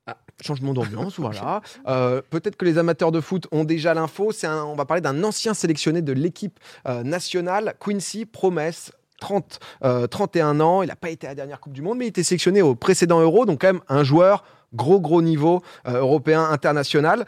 Ah. 0.09 0.15
Changement 0.45 0.73
d'ambiance, 0.73 1.19
voilà. 1.19 1.61
Euh, 1.87 2.21
Peut-être 2.29 2.55
que 2.55 2.63
les 2.65 2.77
amateurs 2.77 3.11
de 3.11 3.19
foot 3.19 3.47
ont 3.51 3.63
déjà 3.65 3.93
l'info. 3.93 4.31
C'est 4.31 4.47
un- 4.47 4.63
on 4.63 4.75
va 4.75 4.85
parler 4.85 5.01
d'un 5.01 5.21
ancien 5.23 5.53
sélectionné 5.53 6.01
de 6.01 6.13
l'équipe 6.13 6.59
euh, 6.87 7.03
nationale, 7.03 7.73
Quincy 7.79 8.25
Promesse. 8.25 8.91
30, 9.19 9.59
euh, 9.83 10.07
31 10.07 10.59
ans, 10.59 10.81
il 10.81 10.87
n'a 10.87 10.95
pas 10.95 11.09
été 11.09 11.27
à 11.27 11.31
la 11.31 11.35
dernière 11.35 11.59
Coupe 11.59 11.73
du 11.73 11.81
Monde, 11.81 11.97
mais 11.97 12.05
il 12.05 12.09
était 12.09 12.23
sélectionné 12.23 12.61
au 12.61 12.75
précédent 12.75 13.21
Euro, 13.21 13.45
donc 13.45 13.61
quand 13.61 13.73
même 13.73 13.81
un 13.89 14.03
joueur 14.03 14.43
gros 14.73 14.99
gros 14.99 15.21
niveau 15.21 15.61
euh, 15.87 15.99
européen 15.99 16.43
international. 16.49 17.25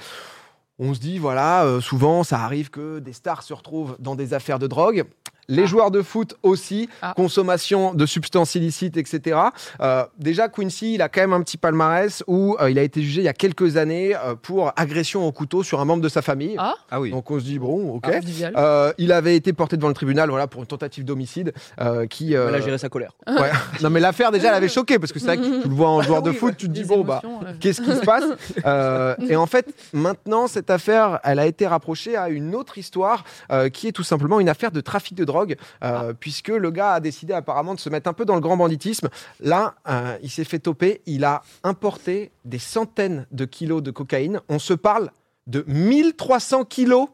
On 0.77 0.93
se 0.93 0.99
dit, 0.99 1.17
voilà, 1.17 1.65
euh, 1.65 1.81
souvent 1.81 2.23
ça 2.23 2.39
arrive 2.39 2.69
que 2.69 2.99
des 2.99 3.13
stars 3.13 3.43
se 3.43 3.53
retrouvent 3.53 3.97
dans 3.99 4.15
des 4.15 4.33
affaires 4.33 4.59
de 4.59 4.67
drogue. 4.67 5.05
Les 5.49 5.67
joueurs 5.67 5.91
de 5.91 6.01
foot 6.01 6.35
aussi, 6.43 6.87
Ah. 7.01 7.13
consommation 7.15 7.93
de 7.93 8.05
substances 8.05 8.55
illicites, 8.55 8.95
etc. 8.97 9.37
Euh, 9.81 10.05
déjà, 10.17 10.47
Quincy, 10.47 10.93
il 10.93 11.01
a 11.01 11.09
quand 11.09 11.21
même 11.21 11.33
un 11.33 11.41
petit 11.41 11.57
palmarès 11.57 12.23
où 12.27 12.55
euh, 12.61 12.69
il 12.71 12.79
a 12.79 12.83
été 12.83 13.01
jugé 13.01 13.21
il 13.21 13.25
y 13.25 13.27
a 13.29 13.33
quelques 13.33 13.75
années 13.75 14.15
euh, 14.15 14.35
pour 14.41 14.71
agression 14.77 15.27
au 15.27 15.31
couteau 15.31 15.63
sur 15.63 15.81
un 15.81 15.85
membre 15.85 16.01
de 16.03 16.09
sa 16.09 16.21
famille. 16.21 16.55
Ah, 16.57 16.75
Ah 16.91 17.01
oui. 17.01 17.11
Donc 17.11 17.29
on 17.31 17.39
se 17.39 17.43
dit, 17.43 17.59
bon, 17.59 17.95
ok. 17.95 18.07
Euh, 18.55 18.93
il 18.97 19.11
avait 19.11 19.35
été 19.35 19.51
porté 19.53 19.75
devant 19.75 19.87
le 19.89 19.93
tribunal 19.93 20.29
voilà, 20.29 20.47
pour 20.47 20.61
une 20.61 20.67
tentative 20.67 21.03
d'homicide 21.03 21.53
euh, 21.81 22.05
qui... 22.07 22.35
euh, 22.35 22.49
Elle 22.49 22.55
a 22.55 22.61
géré 22.61 22.77
sa 22.77 22.89
colère. 22.89 23.11
ouais. 23.27 23.49
non 23.81 23.89
mais 23.89 23.99
l'affaire 23.99 24.31
déjà, 24.31 24.49
elle 24.49 24.55
avait 24.55 24.67
choqué 24.69 24.99
parce 24.99 25.11
que 25.11 25.19
c'est 25.19 25.25
vrai 25.25 25.37
que 25.37 25.61
tu 25.63 25.67
le 25.67 25.73
vois 25.75 25.89
en 25.89 26.01
joueur 26.01 26.21
de 26.21 26.29
Oui, 26.29 26.35
foot, 26.35 26.55
tu 26.57 26.67
te 26.67 26.71
dis, 26.71 26.81
Les 26.81 26.85
bon, 26.87 27.03
bah... 27.03 27.21
Qu'est-ce 27.59 27.81
qui 27.81 27.91
se 27.91 28.01
passe? 28.01 28.23
Euh, 28.65 29.15
Et 29.27 29.35
en 29.35 29.45
fait, 29.47 29.73
maintenant, 29.93 30.47
cette 30.47 30.69
affaire, 30.69 31.19
elle 31.23 31.39
a 31.39 31.45
été 31.45 31.65
rapprochée 31.65 32.15
à 32.15 32.29
une 32.29 32.53
autre 32.55 32.77
histoire 32.77 33.23
euh, 33.51 33.69
qui 33.69 33.87
est 33.87 33.91
tout 33.91 34.03
simplement 34.03 34.39
une 34.39 34.49
affaire 34.49 34.71
de 34.71 34.81
trafic 34.81 35.15
de 35.15 35.23
drogue, 35.25 35.38
euh, 35.83 36.13
puisque 36.19 36.49
le 36.49 36.71
gars 36.71 36.93
a 36.93 36.99
décidé 36.99 37.33
apparemment 37.33 37.75
de 37.75 37.79
se 37.79 37.89
mettre 37.89 38.09
un 38.09 38.13
peu 38.13 38.25
dans 38.25 38.35
le 38.35 38.41
grand 38.41 38.57
banditisme. 38.57 39.09
Là, 39.39 39.75
euh, 39.87 40.17
il 40.21 40.29
s'est 40.29 40.43
fait 40.43 40.59
toper. 40.59 41.01
Il 41.05 41.23
a 41.23 41.41
importé 41.63 42.31
des 42.45 42.59
centaines 42.59 43.27
de 43.31 43.45
kilos 43.45 43.83
de 43.83 43.91
cocaïne. 43.91 44.41
On 44.49 44.59
se 44.59 44.73
parle 44.73 45.11
de 45.47 45.63
1300 45.67 46.65
kilos 46.65 47.07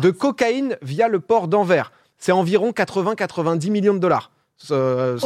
de 0.00 0.10
cocaïne 0.10 0.76
via 0.82 1.08
le 1.08 1.20
port 1.20 1.48
d'Anvers. 1.48 1.92
C'est 2.18 2.32
environ 2.32 2.70
80-90 2.70 3.70
millions 3.70 3.94
de 3.94 3.98
dollars. 3.98 4.30
Ce- 4.56 5.16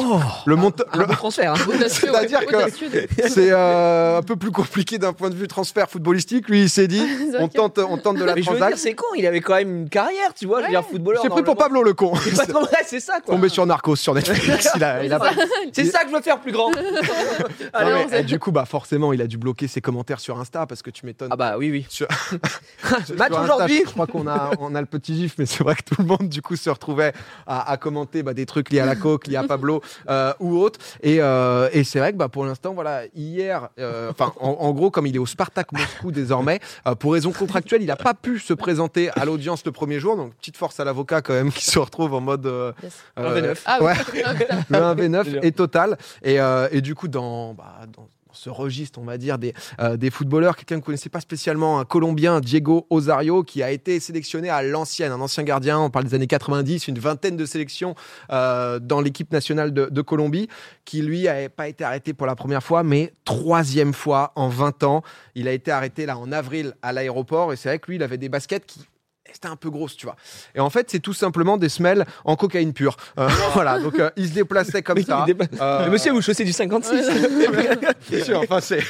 le 0.46 0.56
montant. 0.56 0.84
Un 0.92 1.04
beau 1.04 1.12
transfert. 1.14 1.52
hein. 1.52 1.56
Ouais, 1.68 2.26
que- 2.46 3.28
C'est 3.28 3.50
euh, 3.52 4.18
un 4.18 4.22
peu 4.22 4.36
plus 4.36 4.50
compliqué 4.50 4.98
d'un 4.98 5.12
point 5.12 5.28
de 5.30 5.34
vue 5.34 5.46
transfert 5.46 5.88
footballistique. 5.88 6.48
Lui, 6.48 6.62
il 6.62 6.70
s'est 6.70 6.88
dit, 6.88 7.02
on 7.38 7.46
tente, 7.48 7.78
on 7.78 7.98
tente 7.98 8.16
de 8.16 8.24
la 8.24 8.34
transaction. 8.34 8.76
c'est 8.76 8.94
con, 8.94 9.04
il 9.16 9.26
avait 9.26 9.40
quand 9.40 9.54
même 9.54 9.82
une 9.82 9.88
carrière, 9.88 10.32
tu 10.34 10.46
vois. 10.46 10.60
Je 10.60 10.64
veux 10.66 10.70
dire, 10.70 10.84
footballeur. 10.84 11.22
C'est 11.22 11.28
pris 11.28 11.42
pour. 11.42 11.56
Pablo 11.56 11.82
le 11.82 11.92
con. 11.92 12.14
C'est 12.22 12.46
trop 12.46 12.66
ça 12.98 13.20
quoi. 13.20 13.34
Tombé 13.34 13.48
sur 13.48 13.66
Narcos 13.66 13.96
sur 13.96 14.14
Netflix. 14.14 14.68
il 14.76 14.82
a, 14.84 15.04
il 15.04 15.12
a- 15.12 15.20
C'est 15.72 15.84
ça 15.84 16.02
que 16.04 16.10
je 16.10 16.14
veux 16.14 16.22
faire 16.22 16.40
plus 16.40 16.52
grand. 16.52 16.70
Non, 16.70 16.76
Allez, 17.74 17.92
mais, 17.92 18.04
on 18.06 18.08
sait. 18.08 18.20
eh, 18.20 18.24
du 18.24 18.38
coup, 18.38 18.50
bah 18.52 18.64
forcément, 18.64 19.12
il 19.12 19.20
a 19.20 19.26
dû 19.26 19.36
bloquer 19.38 19.68
ses 19.68 19.80
commentaires 19.80 20.20
sur 20.20 20.38
Insta 20.40 20.66
parce 20.66 20.82
que 20.82 20.90
tu 20.90 21.04
m'étonnes. 21.04 21.28
Ah 21.32 21.36
bah 21.36 21.56
oui, 21.58 21.70
oui. 21.70 21.86
Sur- 21.88 22.08
Match 23.16 23.32
aujourd'hui. 23.32 23.82
Je 23.84 23.90
crois 23.90 24.06
qu'on 24.06 24.26
a, 24.26 24.50
on 24.58 24.74
a 24.74 24.80
le 24.80 24.86
petit 24.86 25.14
gif, 25.16 25.34
mais 25.38 25.46
c'est 25.46 25.62
vrai 25.62 25.74
que 25.74 25.82
tout 25.82 26.00
le 26.00 26.04
monde 26.06 26.28
du 26.28 26.40
coup 26.42 26.56
se 26.56 26.70
retrouvait 26.70 27.12
à, 27.46 27.70
à 27.70 27.76
commenter 27.76 28.22
bah, 28.22 28.34
des 28.34 28.46
trucs 28.46 28.70
liés 28.70 28.80
à 28.80 28.86
la 28.86 28.96
coke, 28.96 29.17
à 29.36 29.42
Pablo 29.44 29.82
euh, 30.08 30.32
ou 30.40 30.58
autre. 30.58 30.78
Et, 31.02 31.20
euh, 31.20 31.68
et 31.72 31.84
c'est 31.84 31.98
vrai 31.98 32.12
que 32.12 32.16
bah, 32.18 32.28
pour 32.28 32.44
l'instant, 32.44 32.74
voilà, 32.74 33.02
hier, 33.14 33.68
euh, 33.78 34.10
enfin, 34.10 34.32
en, 34.40 34.50
en 34.50 34.72
gros, 34.72 34.90
comme 34.90 35.06
il 35.06 35.14
est 35.16 35.18
au 35.18 35.26
Spartak 35.26 35.72
Moscou 35.72 36.10
désormais, 36.12 36.60
euh, 36.86 36.94
pour 36.94 37.12
raison 37.12 37.32
contractuelle, 37.32 37.82
il 37.82 37.86
n'a 37.86 37.96
pas 37.96 38.14
pu 38.14 38.38
se 38.38 38.52
présenter 38.54 39.10
à 39.16 39.24
l'audience 39.24 39.64
le 39.64 39.72
premier 39.72 40.00
jour. 40.00 40.16
Donc 40.16 40.34
petite 40.36 40.56
force 40.56 40.78
à 40.80 40.84
l'avocat 40.84 41.22
quand 41.22 41.34
même 41.34 41.50
qui 41.52 41.64
se 41.64 41.78
retrouve 41.78 42.14
en 42.14 42.20
mode 42.20 42.46
euh, 42.46 42.72
Yes. 42.82 42.92
euh, 43.18 43.40
1v9. 43.54 43.58
Ah, 43.66 43.82
ouais. 43.82 43.94
oui. 44.14 44.22
Le 44.70 44.78
1v9 44.78 45.22
Bien. 45.24 45.40
est 45.42 45.56
total. 45.56 45.96
Et, 46.22 46.40
euh, 46.40 46.68
et 46.70 46.80
du 46.80 46.94
coup, 46.94 47.08
dans, 47.08 47.54
bah, 47.54 47.80
dans 47.94 48.08
ce 48.32 48.50
registre, 48.50 48.98
on 48.98 49.04
va 49.04 49.18
dire, 49.18 49.38
des, 49.38 49.54
euh, 49.80 49.96
des 49.96 50.10
footballeurs, 50.10 50.56
quelqu'un 50.56 50.76
que 50.76 50.80
vous 50.80 50.82
ne 50.82 50.86
connaissez 50.86 51.08
pas 51.08 51.20
spécialement, 51.20 51.80
un 51.80 51.84
Colombien, 51.84 52.40
Diego 52.40 52.86
Osario, 52.90 53.42
qui 53.42 53.62
a 53.62 53.70
été 53.70 54.00
sélectionné 54.00 54.50
à 54.50 54.62
l'ancienne, 54.62 55.12
un 55.12 55.20
ancien 55.20 55.42
gardien, 55.42 55.78
on 55.78 55.90
parle 55.90 56.06
des 56.06 56.14
années 56.14 56.26
90, 56.26 56.88
une 56.88 56.98
vingtaine 56.98 57.36
de 57.36 57.46
sélections 57.46 57.94
euh, 58.30 58.78
dans 58.78 59.00
l'équipe 59.00 59.32
nationale 59.32 59.72
de, 59.72 59.86
de 59.86 60.02
Colombie, 60.02 60.48
qui 60.84 61.02
lui 61.02 61.24
n'a 61.24 61.48
pas 61.48 61.68
été 61.68 61.84
arrêté 61.84 62.12
pour 62.12 62.26
la 62.26 62.34
première 62.34 62.62
fois, 62.62 62.82
mais 62.82 63.12
troisième 63.24 63.92
fois 63.92 64.32
en 64.36 64.48
20 64.48 64.82
ans. 64.84 65.02
Il 65.34 65.48
a 65.48 65.52
été 65.52 65.70
arrêté 65.70 66.06
là 66.06 66.18
en 66.18 66.32
avril 66.32 66.74
à 66.82 66.92
l'aéroport, 66.92 67.52
et 67.52 67.56
c'est 67.56 67.68
vrai 67.68 67.78
que 67.78 67.88
lui, 67.88 67.96
il 67.96 68.02
avait 68.02 68.18
des 68.18 68.28
baskets 68.28 68.66
qui 68.66 68.80
c'était 69.32 69.48
un 69.48 69.56
peu 69.56 69.70
grosse, 69.70 69.96
tu 69.96 70.06
vois. 70.06 70.16
Et 70.54 70.60
en 70.60 70.70
fait, 70.70 70.90
c'est 70.90 71.00
tout 71.00 71.12
simplement 71.12 71.56
des 71.56 71.68
semelles 71.68 72.06
en 72.24 72.36
cocaïne 72.36 72.72
pure. 72.72 72.96
Euh, 73.18 73.28
voilà, 73.54 73.78
donc 73.78 73.98
euh, 73.98 74.10
il 74.16 74.28
se 74.28 74.32
déplaçait 74.34 74.82
comme 74.82 74.96
Mais 74.98 75.04
ça. 75.04 75.24
dépa- 75.26 75.48
Euh, 75.60 75.80
Mais 75.84 75.90
Monsieur, 75.90 76.12
vous 76.12 76.22
chaussez 76.22 76.44
du 76.44 76.52
56. 76.52 77.08
Bien 78.10 78.24
sûr, 78.24 78.40
enfin, 78.40 78.60
c'est, 78.60 78.80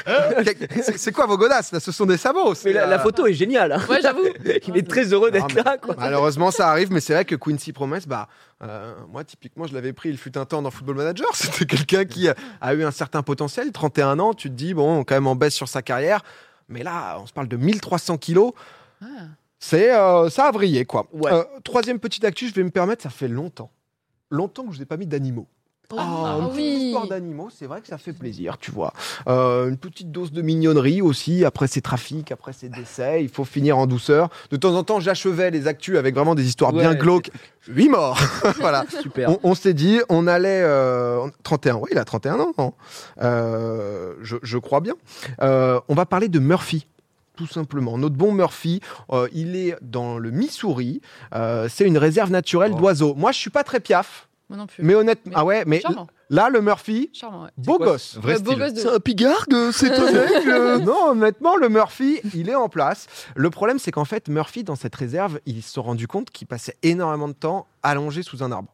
c'est, 0.96 1.12
quoi 1.12 1.26
vos 1.26 1.36
godasses 1.38 1.72
là? 1.72 1.80
Ce 1.80 1.92
sont 1.92 2.06
des 2.06 2.16
sabots. 2.16 2.54
Mais 2.64 2.72
la, 2.72 2.86
la 2.86 2.98
photo 2.98 3.26
est 3.26 3.34
géniale. 3.34 3.72
hein. 3.72 3.80
Ouais, 3.88 4.00
j'avoue. 4.02 4.22
Il 4.68 4.76
est 4.76 4.88
très 4.88 5.04
heureux 5.12 5.30
d'être 5.30 5.54
là. 5.54 5.76
Quoi. 5.78 5.94
Malheureusement, 5.98 6.50
ça 6.50 6.68
arrive, 6.70 6.92
mais 6.92 7.00
c'est 7.00 7.14
vrai 7.14 7.24
que 7.24 7.34
Quincy 7.34 7.72
Promise, 7.72 8.06
bah, 8.06 8.28
euh, 8.62 8.94
moi, 9.10 9.24
typiquement, 9.24 9.66
je 9.66 9.74
l'avais 9.74 9.92
pris, 9.92 10.08
il 10.10 10.18
fut 10.18 10.36
un 10.38 10.44
temps 10.44 10.62
dans 10.62 10.70
Football 10.70 10.96
Manager. 10.96 11.28
C'était 11.34 11.66
quelqu'un 11.66 12.04
qui 12.04 12.28
a 12.60 12.74
eu 12.74 12.84
un 12.84 12.90
certain 12.90 13.22
potentiel, 13.22 13.72
31 13.72 14.18
ans. 14.18 14.34
Tu 14.34 14.48
te 14.50 14.54
dis, 14.54 14.74
bon, 14.74 15.04
quand 15.04 15.14
même 15.14 15.26
en 15.26 15.36
baisse 15.36 15.54
sur 15.54 15.68
sa 15.68 15.82
carrière. 15.82 16.22
Mais 16.68 16.82
là, 16.82 17.18
on 17.20 17.26
se 17.26 17.32
parle 17.32 17.48
de 17.48 17.56
1300 17.56 18.18
kilos. 18.18 18.52
Ah. 19.02 19.06
C'est, 19.60 19.92
euh, 19.94 20.28
ça 20.30 20.46
a 20.46 20.50
vrillé, 20.52 20.84
quoi. 20.84 21.06
Ouais. 21.12 21.32
Euh, 21.32 21.42
troisième 21.64 21.98
petite 21.98 22.24
actu, 22.24 22.48
je 22.48 22.54
vais 22.54 22.62
me 22.64 22.70
permettre, 22.70 23.02
ça 23.02 23.10
fait 23.10 23.28
longtemps. 23.28 23.70
Longtemps 24.30 24.66
que 24.66 24.74
je 24.74 24.78
n'ai 24.78 24.84
pas 24.84 24.96
mis 24.96 25.06
d'animaux. 25.06 25.46
Ah, 25.96 26.36
une 26.42 26.48
petite 26.50 26.56
oui. 26.56 26.84
histoire 26.88 27.06
d'animaux, 27.08 27.48
c'est 27.50 27.64
vrai 27.64 27.80
que 27.80 27.86
ça 27.86 27.96
fait 27.96 28.12
plaisir, 28.12 28.58
tu 28.58 28.70
vois. 28.70 28.92
Euh, 29.26 29.70
une 29.70 29.78
petite 29.78 30.12
dose 30.12 30.32
de 30.32 30.42
mignonnerie 30.42 31.00
aussi, 31.00 31.46
après 31.46 31.66
ces 31.66 31.80
trafics, 31.80 32.30
après 32.30 32.52
ces 32.52 32.68
décès, 32.68 33.22
il 33.24 33.30
faut 33.30 33.46
finir 33.46 33.78
en 33.78 33.86
douceur. 33.86 34.28
De 34.50 34.58
temps 34.58 34.74
en 34.74 34.84
temps, 34.84 35.00
j'achevais 35.00 35.50
les 35.50 35.66
actus 35.66 35.96
avec 35.96 36.14
vraiment 36.14 36.34
des 36.34 36.46
histoires 36.46 36.74
bien 36.74 36.94
glauques. 36.94 37.30
8 37.68 37.88
morts 37.88 38.18
Voilà. 38.60 38.84
Super. 39.00 39.30
On, 39.30 39.38
on 39.42 39.54
s'est 39.54 39.72
dit, 39.72 39.98
on 40.10 40.26
allait... 40.26 40.60
euh, 40.62 41.26
31, 41.42 41.76
oui, 41.76 41.88
il 41.92 41.98
a 41.98 42.04
31 42.04 42.38
ans, 42.38 42.52
non? 42.58 42.74
Euh, 43.22 44.12
je, 44.20 44.36
je 44.42 44.58
crois 44.58 44.80
bien. 44.80 44.94
Euh, 45.40 45.80
on 45.88 45.94
va 45.94 46.04
parler 46.04 46.28
de 46.28 46.38
Murphy. 46.38 46.86
Tout 47.38 47.46
simplement. 47.46 47.96
Notre 47.96 48.16
bon 48.16 48.32
Murphy, 48.32 48.80
euh, 49.12 49.28
il 49.32 49.54
est 49.54 49.76
dans 49.80 50.18
le 50.18 50.30
Missouri. 50.32 51.00
Euh, 51.34 51.68
c'est 51.70 51.84
une 51.86 51.96
réserve 51.96 52.30
naturelle 52.32 52.72
Oh. 52.74 52.78
d'oiseaux. 52.78 53.14
Moi, 53.14 53.30
je 53.30 53.38
suis 53.38 53.50
pas 53.50 53.62
très 53.62 53.78
piaf, 53.78 54.28
Moi 54.48 54.58
non 54.58 54.66
plus. 54.66 54.82
mais 54.82 54.94
honnêtement, 54.96 55.32
ah 55.36 55.44
ouais, 55.44 55.62
mais 55.66 55.80
Charmant. 55.80 56.08
là, 56.30 56.48
le 56.50 56.60
Murphy, 56.60 57.10
Charmant, 57.12 57.44
ouais. 57.44 57.50
beau 57.56 57.76
quoi, 57.76 57.86
gosse. 57.92 58.16
Vrai 58.20 58.40
beau 58.40 58.56
gosse 58.56 58.72
de- 58.74 58.88
un 58.88 58.98
pigargue, 58.98 59.54
c'est 59.72 59.92
un 59.92 60.06
aigle. 60.08 60.82
non, 60.84 61.10
honnêtement, 61.10 61.54
le 61.56 61.68
Murphy, 61.68 62.20
il 62.34 62.48
est 62.50 62.54
en 62.56 62.68
place. 62.68 63.06
Le 63.36 63.50
problème, 63.50 63.78
c'est 63.78 63.92
qu'en 63.92 64.04
fait, 64.04 64.28
Murphy, 64.28 64.64
dans 64.64 64.74
cette 64.76 64.96
réserve, 64.96 65.38
ils 65.46 65.62
se 65.62 65.72
sont 65.74 65.82
rendus 65.82 66.08
compte 66.08 66.30
qu'il 66.30 66.48
passait 66.48 66.76
énormément 66.82 67.28
de 67.28 67.34
temps 67.34 67.68
allongé 67.84 68.22
sous 68.24 68.42
un 68.42 68.50
arbre. 68.50 68.68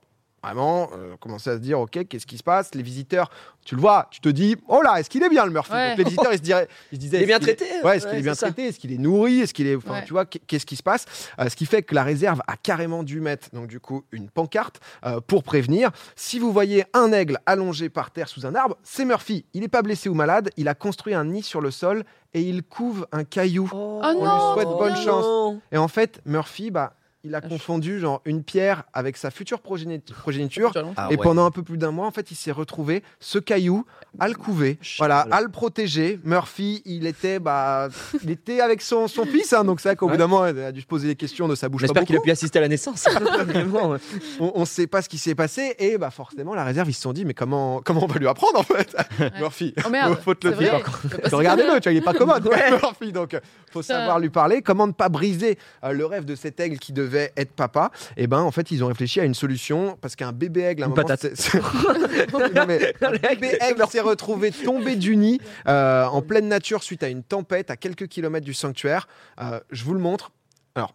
Vraiment, 0.45 0.91
euh, 0.95 1.17
commençait 1.21 1.51
à 1.51 1.55
se 1.55 1.61
dire, 1.61 1.81
ok, 1.81 2.07
qu'est-ce 2.07 2.27
qui 2.27 2.37
se 2.37 2.43
passe? 2.43 2.75
Les 2.75 2.83
visiteurs, 2.83 3.31
tu 3.65 3.75
le 3.77 3.81
vois, 3.81 4.09
tu 4.11 4.21
te 4.21 4.29
dis, 4.29 4.57
oh 4.69 4.83
là, 4.83 5.01
est-ce 5.01 5.09
qu'il 5.09 5.23
est 5.23 5.29
bien 5.31 5.47
le 5.47 5.51
Murphy? 5.53 5.73
Ouais. 5.73 5.89
Donc, 5.91 5.99
Les 5.99 6.05
visiteurs, 6.05 6.33
ils 6.33 6.37
se, 6.39 6.43
diraient, 6.43 6.69
ils 6.93 6.97
se 6.97 7.01
disaient, 7.01 7.17
Il 7.19 7.23
est 7.23 7.27
bien 7.27 7.39
est-ce 7.39 7.47
qu'il 7.47 7.57
traité. 7.57 7.83
Ouais, 7.87 7.97
est-ce 7.97 8.07
qu'il 8.07 8.19
est 8.19 8.23
bien 8.23 8.35
ça. 8.35 8.47
traité? 8.49 8.67
Est-ce 8.69 8.79
qu'il 8.79 8.93
est 8.93 8.99
nourri? 8.99 9.41
Est-ce 9.41 9.55
qu'il 9.55 9.67
est. 9.67 9.75
Enfin, 9.77 9.93
Ouais. 9.95 10.05
tu 10.05 10.13
vois, 10.13 10.27
qu'est-ce 10.27 10.67
qui 10.67 10.77
se 10.77 10.83
passe? 10.83 11.07
Euh, 11.41 11.49
Ce 11.49 11.57
qui 11.57 11.65
fait 11.65 11.83
que 11.83 11.95
la 11.95 12.03
réserve 12.05 12.43
a 12.47 12.57
carrément 12.59 13.03
dû 13.05 13.21
mettre, 13.21 13.49
donc 13.55 13.69
du 13.69 13.81
coup, 13.81 14.05
une 14.13 14.29
pancarte 14.29 14.81
euh, 15.07 15.21
pour 15.27 15.45
prévenir. 15.45 15.91
Si 16.15 16.39
vous 16.39 16.53
voyez 16.53 16.85
un 16.93 17.11
aigle 17.13 17.39
allongé 17.47 17.89
par 17.89 18.11
terre 18.11 18.29
sous 18.29 18.45
un 18.45 18.55
arbre, 18.55 18.77
c'est 18.83 19.07
Murphy. 19.07 19.47
Il 19.55 19.63
n'est 19.63 19.69
pas 19.69 19.81
blessé 19.83 20.09
ou 20.11 20.15
malade. 20.15 20.51
Il 20.59 20.69
a 20.69 20.75
construit 20.75 21.15
un 21.15 21.25
nid 21.25 21.43
sur 21.43 21.63
le 21.63 21.71
sol 21.71 22.05
et 22.35 22.43
il 22.43 22.63
couve 22.65 23.07
un 23.13 23.25
caillou. 23.25 23.71
Oh, 23.73 24.03
Oh 24.05 24.11
lui 24.13 24.53
souhaite 24.55 24.69
bonne 24.79 24.93
non. 24.95 25.05
chance. 25.05 25.55
Et 25.73 25.79
en 25.79 25.89
fait, 25.89 26.21
Murphy, 26.27 26.71
bah, 26.71 26.93
il 27.25 27.35
a 27.35 27.41
Ah, 27.43 27.49
confondu 27.49 27.99
genre 28.01 28.21
une 28.25 28.43
pierre 28.43 28.85
avec 28.93 29.17
sa 29.17 29.31
future 29.31 29.59
progéni- 29.61 30.01
progéniture. 30.21 30.73
Ah 30.97 31.09
Et 31.11 31.17
ouais. 31.17 31.23
pendant 31.23 31.45
un 31.47 31.51
peu 31.51 31.63
plus 31.63 31.79
d'un 31.79 31.91
mois, 31.91 32.07
en 32.07 32.11
fait, 32.11 32.31
il 32.31 32.35
s'est 32.37 32.53
retrouvé 32.53 33.03
ce 33.21 33.39
caillou 33.39 33.85
à 34.21 34.29
le 34.29 34.35
couver, 34.35 34.79
voilà, 34.99 35.23
Voilà. 35.23 35.37
à 35.37 35.41
le 35.41 35.49
protéger. 35.49 36.21
Murphy, 36.25 36.83
il 36.85 37.07
était, 37.07 37.39
bah, 37.39 37.89
il 38.23 38.31
était 38.31 38.61
avec 38.61 38.83
son, 38.83 39.09
son 39.09 39.25
fils, 39.25 39.53
hein, 39.53 39.65
donc 39.65 39.81
c'est 39.81 39.89
vrai 39.89 39.97
qu'au 39.97 40.09
bout 40.09 40.17
d'un 40.17 40.27
moment, 40.27 40.47
il 40.47 40.59
a 40.61 40.71
dû 40.73 40.83
se 40.83 40.87
poser 40.87 41.09
des 41.09 41.17
questions 41.17 41.49
de 41.49 41.55
sa 41.55 41.69
bouche. 41.69 41.81
pas 41.83 41.87
J'espère 41.89 42.05
qu'il 42.05 42.17
a 42.17 42.21
pu 42.21 42.31
assister 42.31 42.59
à 42.59 42.63
la 42.63 42.69
naissance. 42.69 43.05
Vraiment, 43.47 43.91
ouais. 43.91 43.99
On 44.41 44.61
ne 44.61 44.65
sait 44.67 44.87
pas 44.87 45.03
ce 45.03 45.09
qui 45.09 45.19
s'est 45.19 45.35
passé 45.35 45.75
et 45.79 45.99
bah 45.99 46.11
forcément, 46.11 46.55
la 46.55 46.65
réserve, 46.65 46.89
ils 46.91 46.95
se 46.95 47.03
sont 47.03 47.13
dit, 47.13 47.25
mais 47.25 47.35
comment, 47.35 47.81
comment 47.85 48.05
on 48.05 48.07
va 48.07 48.19
lui 48.19 48.29
apprendre 48.29 48.59
en 48.61 48.63
fait, 48.63 48.95
Murphy. 49.39 49.75
Oh 49.85 49.89
merde, 49.91 50.19
faut 50.23 50.35
te 50.35 50.49
le 50.49 50.55
dire. 50.55 50.81
Regardez-le, 51.33 51.81
tu 51.81 51.85
vois, 51.89 51.93
il 51.93 51.97
est 51.99 52.01
pas 52.03 52.15
commode, 52.15 52.47
Ouais. 52.47 52.71
Murphy. 52.71 53.13
Donc, 53.13 53.37
faut 53.71 53.83
savoir 53.83 54.19
lui 54.21 54.31
parler. 54.31 54.63
Comment 54.63 54.87
ne 54.87 54.93
pas 54.93 55.09
briser 55.09 55.59
euh, 55.85 55.93
le 55.93 56.05
rêve 56.07 56.25
de 56.25 56.35
cet 56.35 56.61
aigle 56.61 56.79
qui 56.79 56.93
devait 56.93 57.14
être 57.37 57.53
papa 57.53 57.91
Et 58.17 58.27
ben, 58.27 58.41
en 58.41 58.51
fait, 58.51 58.71
ils 58.71 58.83
ont 58.85 58.89
réfléchi 58.89 59.21
à 59.21 59.25
une 59.25 59.35
solution 59.35 59.97
parce 60.01 60.17
qu'un 60.17 60.33
bébé 60.33 60.63
aigle, 60.63 60.83
à 60.83 60.87
un 60.87 60.89
Une 60.91 60.95
moment, 60.97 61.07
patate. 61.07 61.35
c'est- 61.35 61.37
c'est- 61.37 61.59
Non, 62.55 62.65
mais 62.67 62.95
un 63.03 63.11
bébé 63.11 63.57
aigle 63.61 63.85
s'est 63.89 64.01
retrouvé 64.01 64.51
tombé 64.65 64.97
du 64.97 65.17
nid 65.17 65.41
euh, 65.69 66.05
en 66.07 66.23
pleine 66.23 66.49
nature 66.49 66.83
suite 66.83 67.03
à 67.03 67.09
une 67.09 67.23
tempête 67.23 67.71
à 67.71 67.77
quelques 67.77 68.09
kilomètres 68.09 68.47
du 68.47 68.55
sanctuaire. 68.55 69.09
Euh, 69.41 69.61
je 69.71 69.85
vous 69.85 69.95
le 69.95 70.01
montre. 70.01 70.31
Alors, 70.75 70.95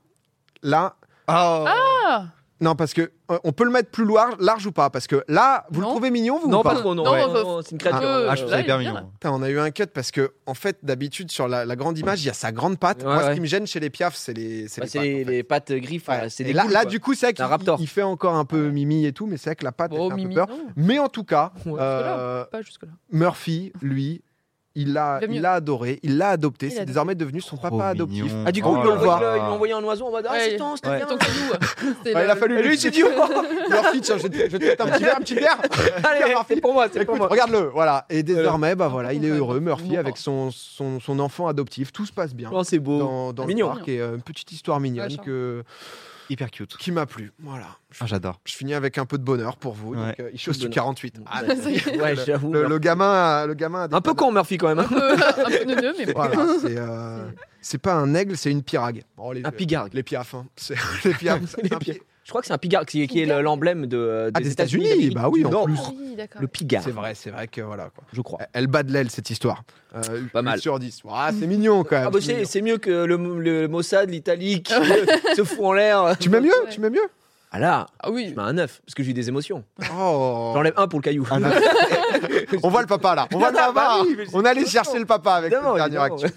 là, 0.63 0.95
Oh. 1.31 1.65
Ah 1.67 2.25
non, 2.61 2.75
parce 2.75 2.93
que 2.93 3.11
euh, 3.31 3.37
on 3.43 3.51
peut 3.51 3.63
le 3.63 3.71
mettre 3.71 3.89
plus 3.89 4.05
large, 4.05 4.33
large 4.39 4.65
ou 4.65 4.71
pas? 4.71 4.89
Parce 4.89 5.07
que 5.07 5.23
là, 5.27 5.65
vous 5.69 5.81
Non. 5.81 5.87
le 5.87 5.93
trouvez 5.93 6.09
mignon, 6.11 6.39
vous 6.39 6.47
ou 6.47 6.51
Non, 6.51 6.61
pas? 6.61 6.73
pas 6.73 6.79
trop, 6.81 6.93
non. 6.95 7.03
Non, 7.05 7.11
ouais. 7.11 7.25
bah, 7.31 7.43
Non, 7.43 7.61
c'est 7.61 7.71
une 7.71 7.77
créature. 7.77 8.01
Ah, 8.03 8.27
Ah, 8.31 8.35
je 8.35 8.41
trouve 8.41 8.51
là, 8.51 8.57
ça 8.57 8.61
il 8.61 8.63
hyper 8.65 8.75
est 8.75 8.79
bien, 8.83 8.93
mignon. 8.93 9.09
Putain, 9.13 9.31
on 9.31 9.41
a 9.43 9.49
eu 9.49 9.59
un 9.59 9.71
cut 9.71 9.85
parce 9.93 10.11
que, 10.11 10.33
en 10.45 10.53
fait, 10.53 10.77
d'habitude, 10.83 11.31
sur 11.31 11.47
la, 11.47 11.63
la 11.65 11.75
grande 11.75 11.97
image, 11.97 12.21
il 12.23 12.27
y 12.27 12.29
a 12.29 12.33
sa 12.33 12.51
grande 12.51 12.77
patte. 12.79 12.99
Ouais, 13.03 13.05
Moi, 13.13 13.21
ce 13.23 13.27
ouais. 13.27 13.33
qui 13.35 13.41
me 13.41 13.45
gêne 13.45 13.65
chez 13.67 13.79
les 13.79 13.89
piafs, 13.89 14.15
c'est 14.15 14.33
les, 14.33 14.67
c'est 14.67 14.81
Bah, 14.81 14.85
les 14.85 14.89
C'est 14.91 14.99
pattes. 14.99 15.05
les, 15.07 15.13
en 15.13 15.25
fait. 15.25 15.31
les 15.31 15.43
pattes 15.43 15.71
griffes. 15.73 16.07
Ouais. 16.09 16.15
voilà, 16.15 16.29
C'est 16.29 16.43
Et 16.43 16.47
des 16.47 16.53
là, 16.53 16.65
là, 16.65 16.81
quoi. 16.81 16.85
du 16.85 16.99
coup, 16.99 17.13
c'est 17.13 17.27
vrai 17.27 17.31
un 17.31 17.33
qu'il 17.33 17.45
raptor. 17.45 17.77
il 17.79 17.87
fait 17.87 18.01
encore 18.03 18.35
un 18.35 18.45
peu 18.45 18.69
mimi 18.69 19.05
et 19.05 19.13
tout, 19.13 19.25
mais 19.27 19.37
c'est 19.37 19.49
vrai 19.51 19.55
que 19.55 19.63
la 19.65 19.71
patte, 19.71 19.91
elle 19.93 19.99
Oh, 20.01 20.07
fait 20.07 20.13
un 20.13 20.15
peu 20.17 20.21
Mimi, 20.23 20.35
peur. 20.35 20.47
non, 20.49 20.57
Mais 20.75 20.99
en 20.99 21.07
tout 21.09 21.23
cas, 21.23 21.53
Ouais. 21.65 21.77
euh, 21.79 22.43
pas 22.45 22.61
jusque-là. 22.61 22.91
Murphy, 23.11 23.71
lui, 23.81 24.21
il 24.75 24.93
l'a, 24.93 25.19
Il 25.23 25.33
il 25.35 25.41
l'a 25.41 25.53
adoré, 25.53 25.99
il 26.03 26.17
l'a 26.17 26.29
adopté. 26.29 26.67
Il 26.67 26.71
C'est 26.71 26.85
désormais 26.85 27.15
devenu 27.15 27.41
son 27.41 27.57
Trop 27.57 27.69
papa 27.69 27.75
mignon. 27.75 27.89
adoptif. 27.89 28.33
Ah, 28.45 28.51
du 28.51 28.61
coup, 28.61 28.69
Oh 28.71 28.75
ils 28.75 28.77
là 28.77 28.83
l'ont 28.83 28.91
envoyé- 29.01 29.25
ils 29.35 29.39
l'ont 29.39 29.53
envoyé 29.53 29.73
un 29.73 29.83
oiseau 29.83 30.05
en 30.05 30.11
mode 30.11 30.25
Ah, 30.29 30.33
Ouais, 30.33 30.39
c'est 30.51 30.57
ton, 30.57 30.75
c'était 30.75 30.89
ouais. 30.89 30.97
bien. 30.97 31.05
Ton 31.07 31.17
caillou. 31.17 31.33
C'était 32.03 32.15
Ouais, 32.15 32.21
il 32.21 32.25
le- 32.25 32.31
a 32.31 32.35
fallu 32.35 32.59
Et 32.59 32.63
lui, 32.63 32.73
il 32.75 32.79
s'est 32.79 32.91
dit 32.91 33.03
oh, 33.03 33.69
Murphy, 33.69 34.01
tiens, 34.01 34.17
je 34.17 34.27
vais 34.27 34.29
te, 34.49 34.57
mettre 34.65 34.85
un 34.85 34.89
petit 34.91 35.03
verre, 35.03 35.15
un 35.17 35.21
petit 35.21 35.35
verre. 35.35 35.57
Allez, 36.03 36.29
Murphy. 36.29 36.53
c'est 36.55 36.61
pour 36.61 36.73
moi, 36.73 36.87
c'est 36.91 37.05
pour 37.05 37.17
moi. 37.17 37.27
regarde-le, 37.27 37.69
voilà. 37.73 38.05
Et 38.09 38.23
désormais, 38.23 38.75
bah 38.75 38.87
voilà, 38.87 39.11
il 39.13 39.25
est 39.25 39.29
heureux, 39.29 39.59
Murphy, 39.59 39.97
avec 39.97 40.17
son, 40.17 40.51
son, 40.51 40.99
son 40.99 41.19
enfant 41.19 41.47
adoptif. 41.47 41.91
Tout 41.91 42.05
se 42.05 42.13
passe 42.13 42.33
bien 42.33 42.49
Oh, 42.53 42.63
c'est 42.63 42.79
beau. 42.79 42.99
dans, 42.99 43.33
dans 43.33 43.43
le 43.43 43.47
Mignon. 43.47 43.69
parc 43.69 43.87
et 43.89 43.99
euh, 43.99 44.15
une 44.15 44.21
petite 44.21 44.51
histoire 44.51 44.79
mignonne 44.79 45.17
que, 45.17 45.63
Hyper 46.29 46.51
cute. 46.51 46.77
qui 46.77 46.91
m'a 46.91 47.05
plu. 47.05 47.31
Voilà. 47.39 47.65
Je, 47.91 47.97
Ah, 48.01 48.05
j'adore. 48.05 48.39
je 48.45 48.55
finis 48.55 48.73
avec 48.75 48.97
un 48.97 49.05
peu 49.05 49.17
de 49.17 49.23
bonheur 49.23 49.57
pour 49.57 49.73
vous. 49.73 49.95
Ouais. 49.95 50.07
Donc, 50.09 50.19
euh, 50.19 50.29
il 50.33 50.39
chose 50.39 50.57
du 50.59 50.65
bonheur. 50.67 50.75
48. 50.85 51.21
Ah, 51.25 51.41
Ouais, 51.43 52.15
le, 52.15 52.67
le 52.67 52.77
gamin, 52.79 53.11
a- 53.11 53.45
le 53.47 53.53
gamin 53.55 53.83
a 53.83 53.87
des 53.87 53.95
Un 53.95 54.01
peu 54.01 54.13
con, 54.13 54.31
Murphy, 54.31 54.57
quand 54.57 54.67
même. 54.67 54.79
Un 54.79 54.83
hein. 54.83 54.87
peu, 54.87 55.13
un 55.45 55.57
peu 55.57 55.63
neuneux, 55.65 55.93
mais 55.97 56.05
bon. 56.05 56.13
Voilà, 56.15 56.45
c'est 56.61 56.77
euh, 56.77 57.27
c'est 57.61 57.77
pas 57.79 57.93
un 57.95 58.13
aigle, 58.13 58.37
c'est 58.37 58.51
une 58.51 58.61
pirague. 58.63 59.03
Oh, 59.17 59.33
les, 59.33 59.43
Un 59.45 59.51
pigargue. 59.51 59.93
Les 59.93 60.03
piafs, 60.03 60.35
hein. 60.35 60.45
C'est 60.55 60.75
les 61.05 61.13
piafs. 61.13 61.55
un 61.71 61.77
pi- 61.79 61.99
Je 62.29 62.31
crois 62.31 62.41
que 62.41 62.47
c'est 62.47 62.53
un 62.53 62.59
pigargue 62.59 62.85
qui, 62.87 63.07
qui 63.07 63.21
est 63.23 63.25
le- 63.25 63.41
l'emblème 63.41 63.87
de, 63.87 64.29
Ah, 64.31 64.39
des 64.39 64.51
États-Unis, 64.51 64.87
d'Amérique 64.87 65.15
bah 65.15 65.29
oui, 65.31 65.43
en 65.43 65.63
plus. 65.65 65.73
Ah 65.83 65.89
oui. 65.97 66.15
Le 66.39 66.47
pigargue, 66.47 66.85
C'est 66.85 66.91
vrai, 66.91 67.15
c'est 67.15 67.31
vrai 67.31 67.47
que 67.47 67.59
voilà 67.61 67.85
quoi. 67.85 68.03
je 68.13 68.21
crois. 68.21 68.37
Elle 68.53 68.67
bat 68.67 68.83
de 68.83 68.91
l'aile 68.93 69.09
cette 69.09 69.31
histoire. 69.31 69.63
Euh, 69.95 69.99
Pas 70.31 70.43
mal. 70.43 70.59
sur 70.59 70.77
10. 70.77 71.01
Ah, 71.09 71.31
c'est 71.39 71.47
mignon 71.47 71.83
quand 71.83 71.95
même. 71.97 72.05
Ah 72.07 72.11
bah 72.11 72.19
c'est 72.21 72.61
mieux 72.61 72.77
que 72.77 72.91
le, 72.91 73.17
le 73.39 73.67
Mossad, 73.67 74.11
l'Italie 74.11 74.61
qui 74.61 74.73
se 75.35 75.43
fout 75.43 75.65
en 75.65 75.73
l'air. 75.73 76.15
Tu 76.19 76.29
m'aimes 76.29 76.43
mieux 76.43 76.49
Ouais. 76.65 76.69
Tu 76.69 76.79
m'aimes 76.81 76.93
mieux? 76.93 77.09
Ah 77.51 77.57
là, 77.57 77.87
Ah 77.99 78.11
oui. 78.11 78.27
je 78.29 78.35
mets 78.35 78.47
un 78.47 78.53
9 78.53 78.79
parce 78.85 78.93
que 78.93 79.01
j'ai 79.01 79.09
eu 79.09 79.13
des 79.15 79.27
émotions. 79.27 79.63
Oh. 79.99 80.51
J'enlève 80.53 80.75
un 80.77 80.87
pour 80.87 80.99
le 80.99 81.03
caillou. 81.03 81.27
On 82.61 82.69
voit 82.69 82.81
le 82.81 82.87
papa 82.87 83.15
là. 83.15 83.27
On 83.33 83.39
voit 83.39 83.49
le 83.49 83.57
Ah, 83.59 83.71
papa. 83.73 84.03
bah 84.03 84.09
c'est 84.27 84.35
On 84.35 84.45
allait 84.45 84.67
chercher 84.67 84.99
le 84.99 85.05
papa 85.05 85.33
avec 85.33 85.49
dernière 85.49 85.83
évidemment. 85.87 86.15
actu. 86.15 86.27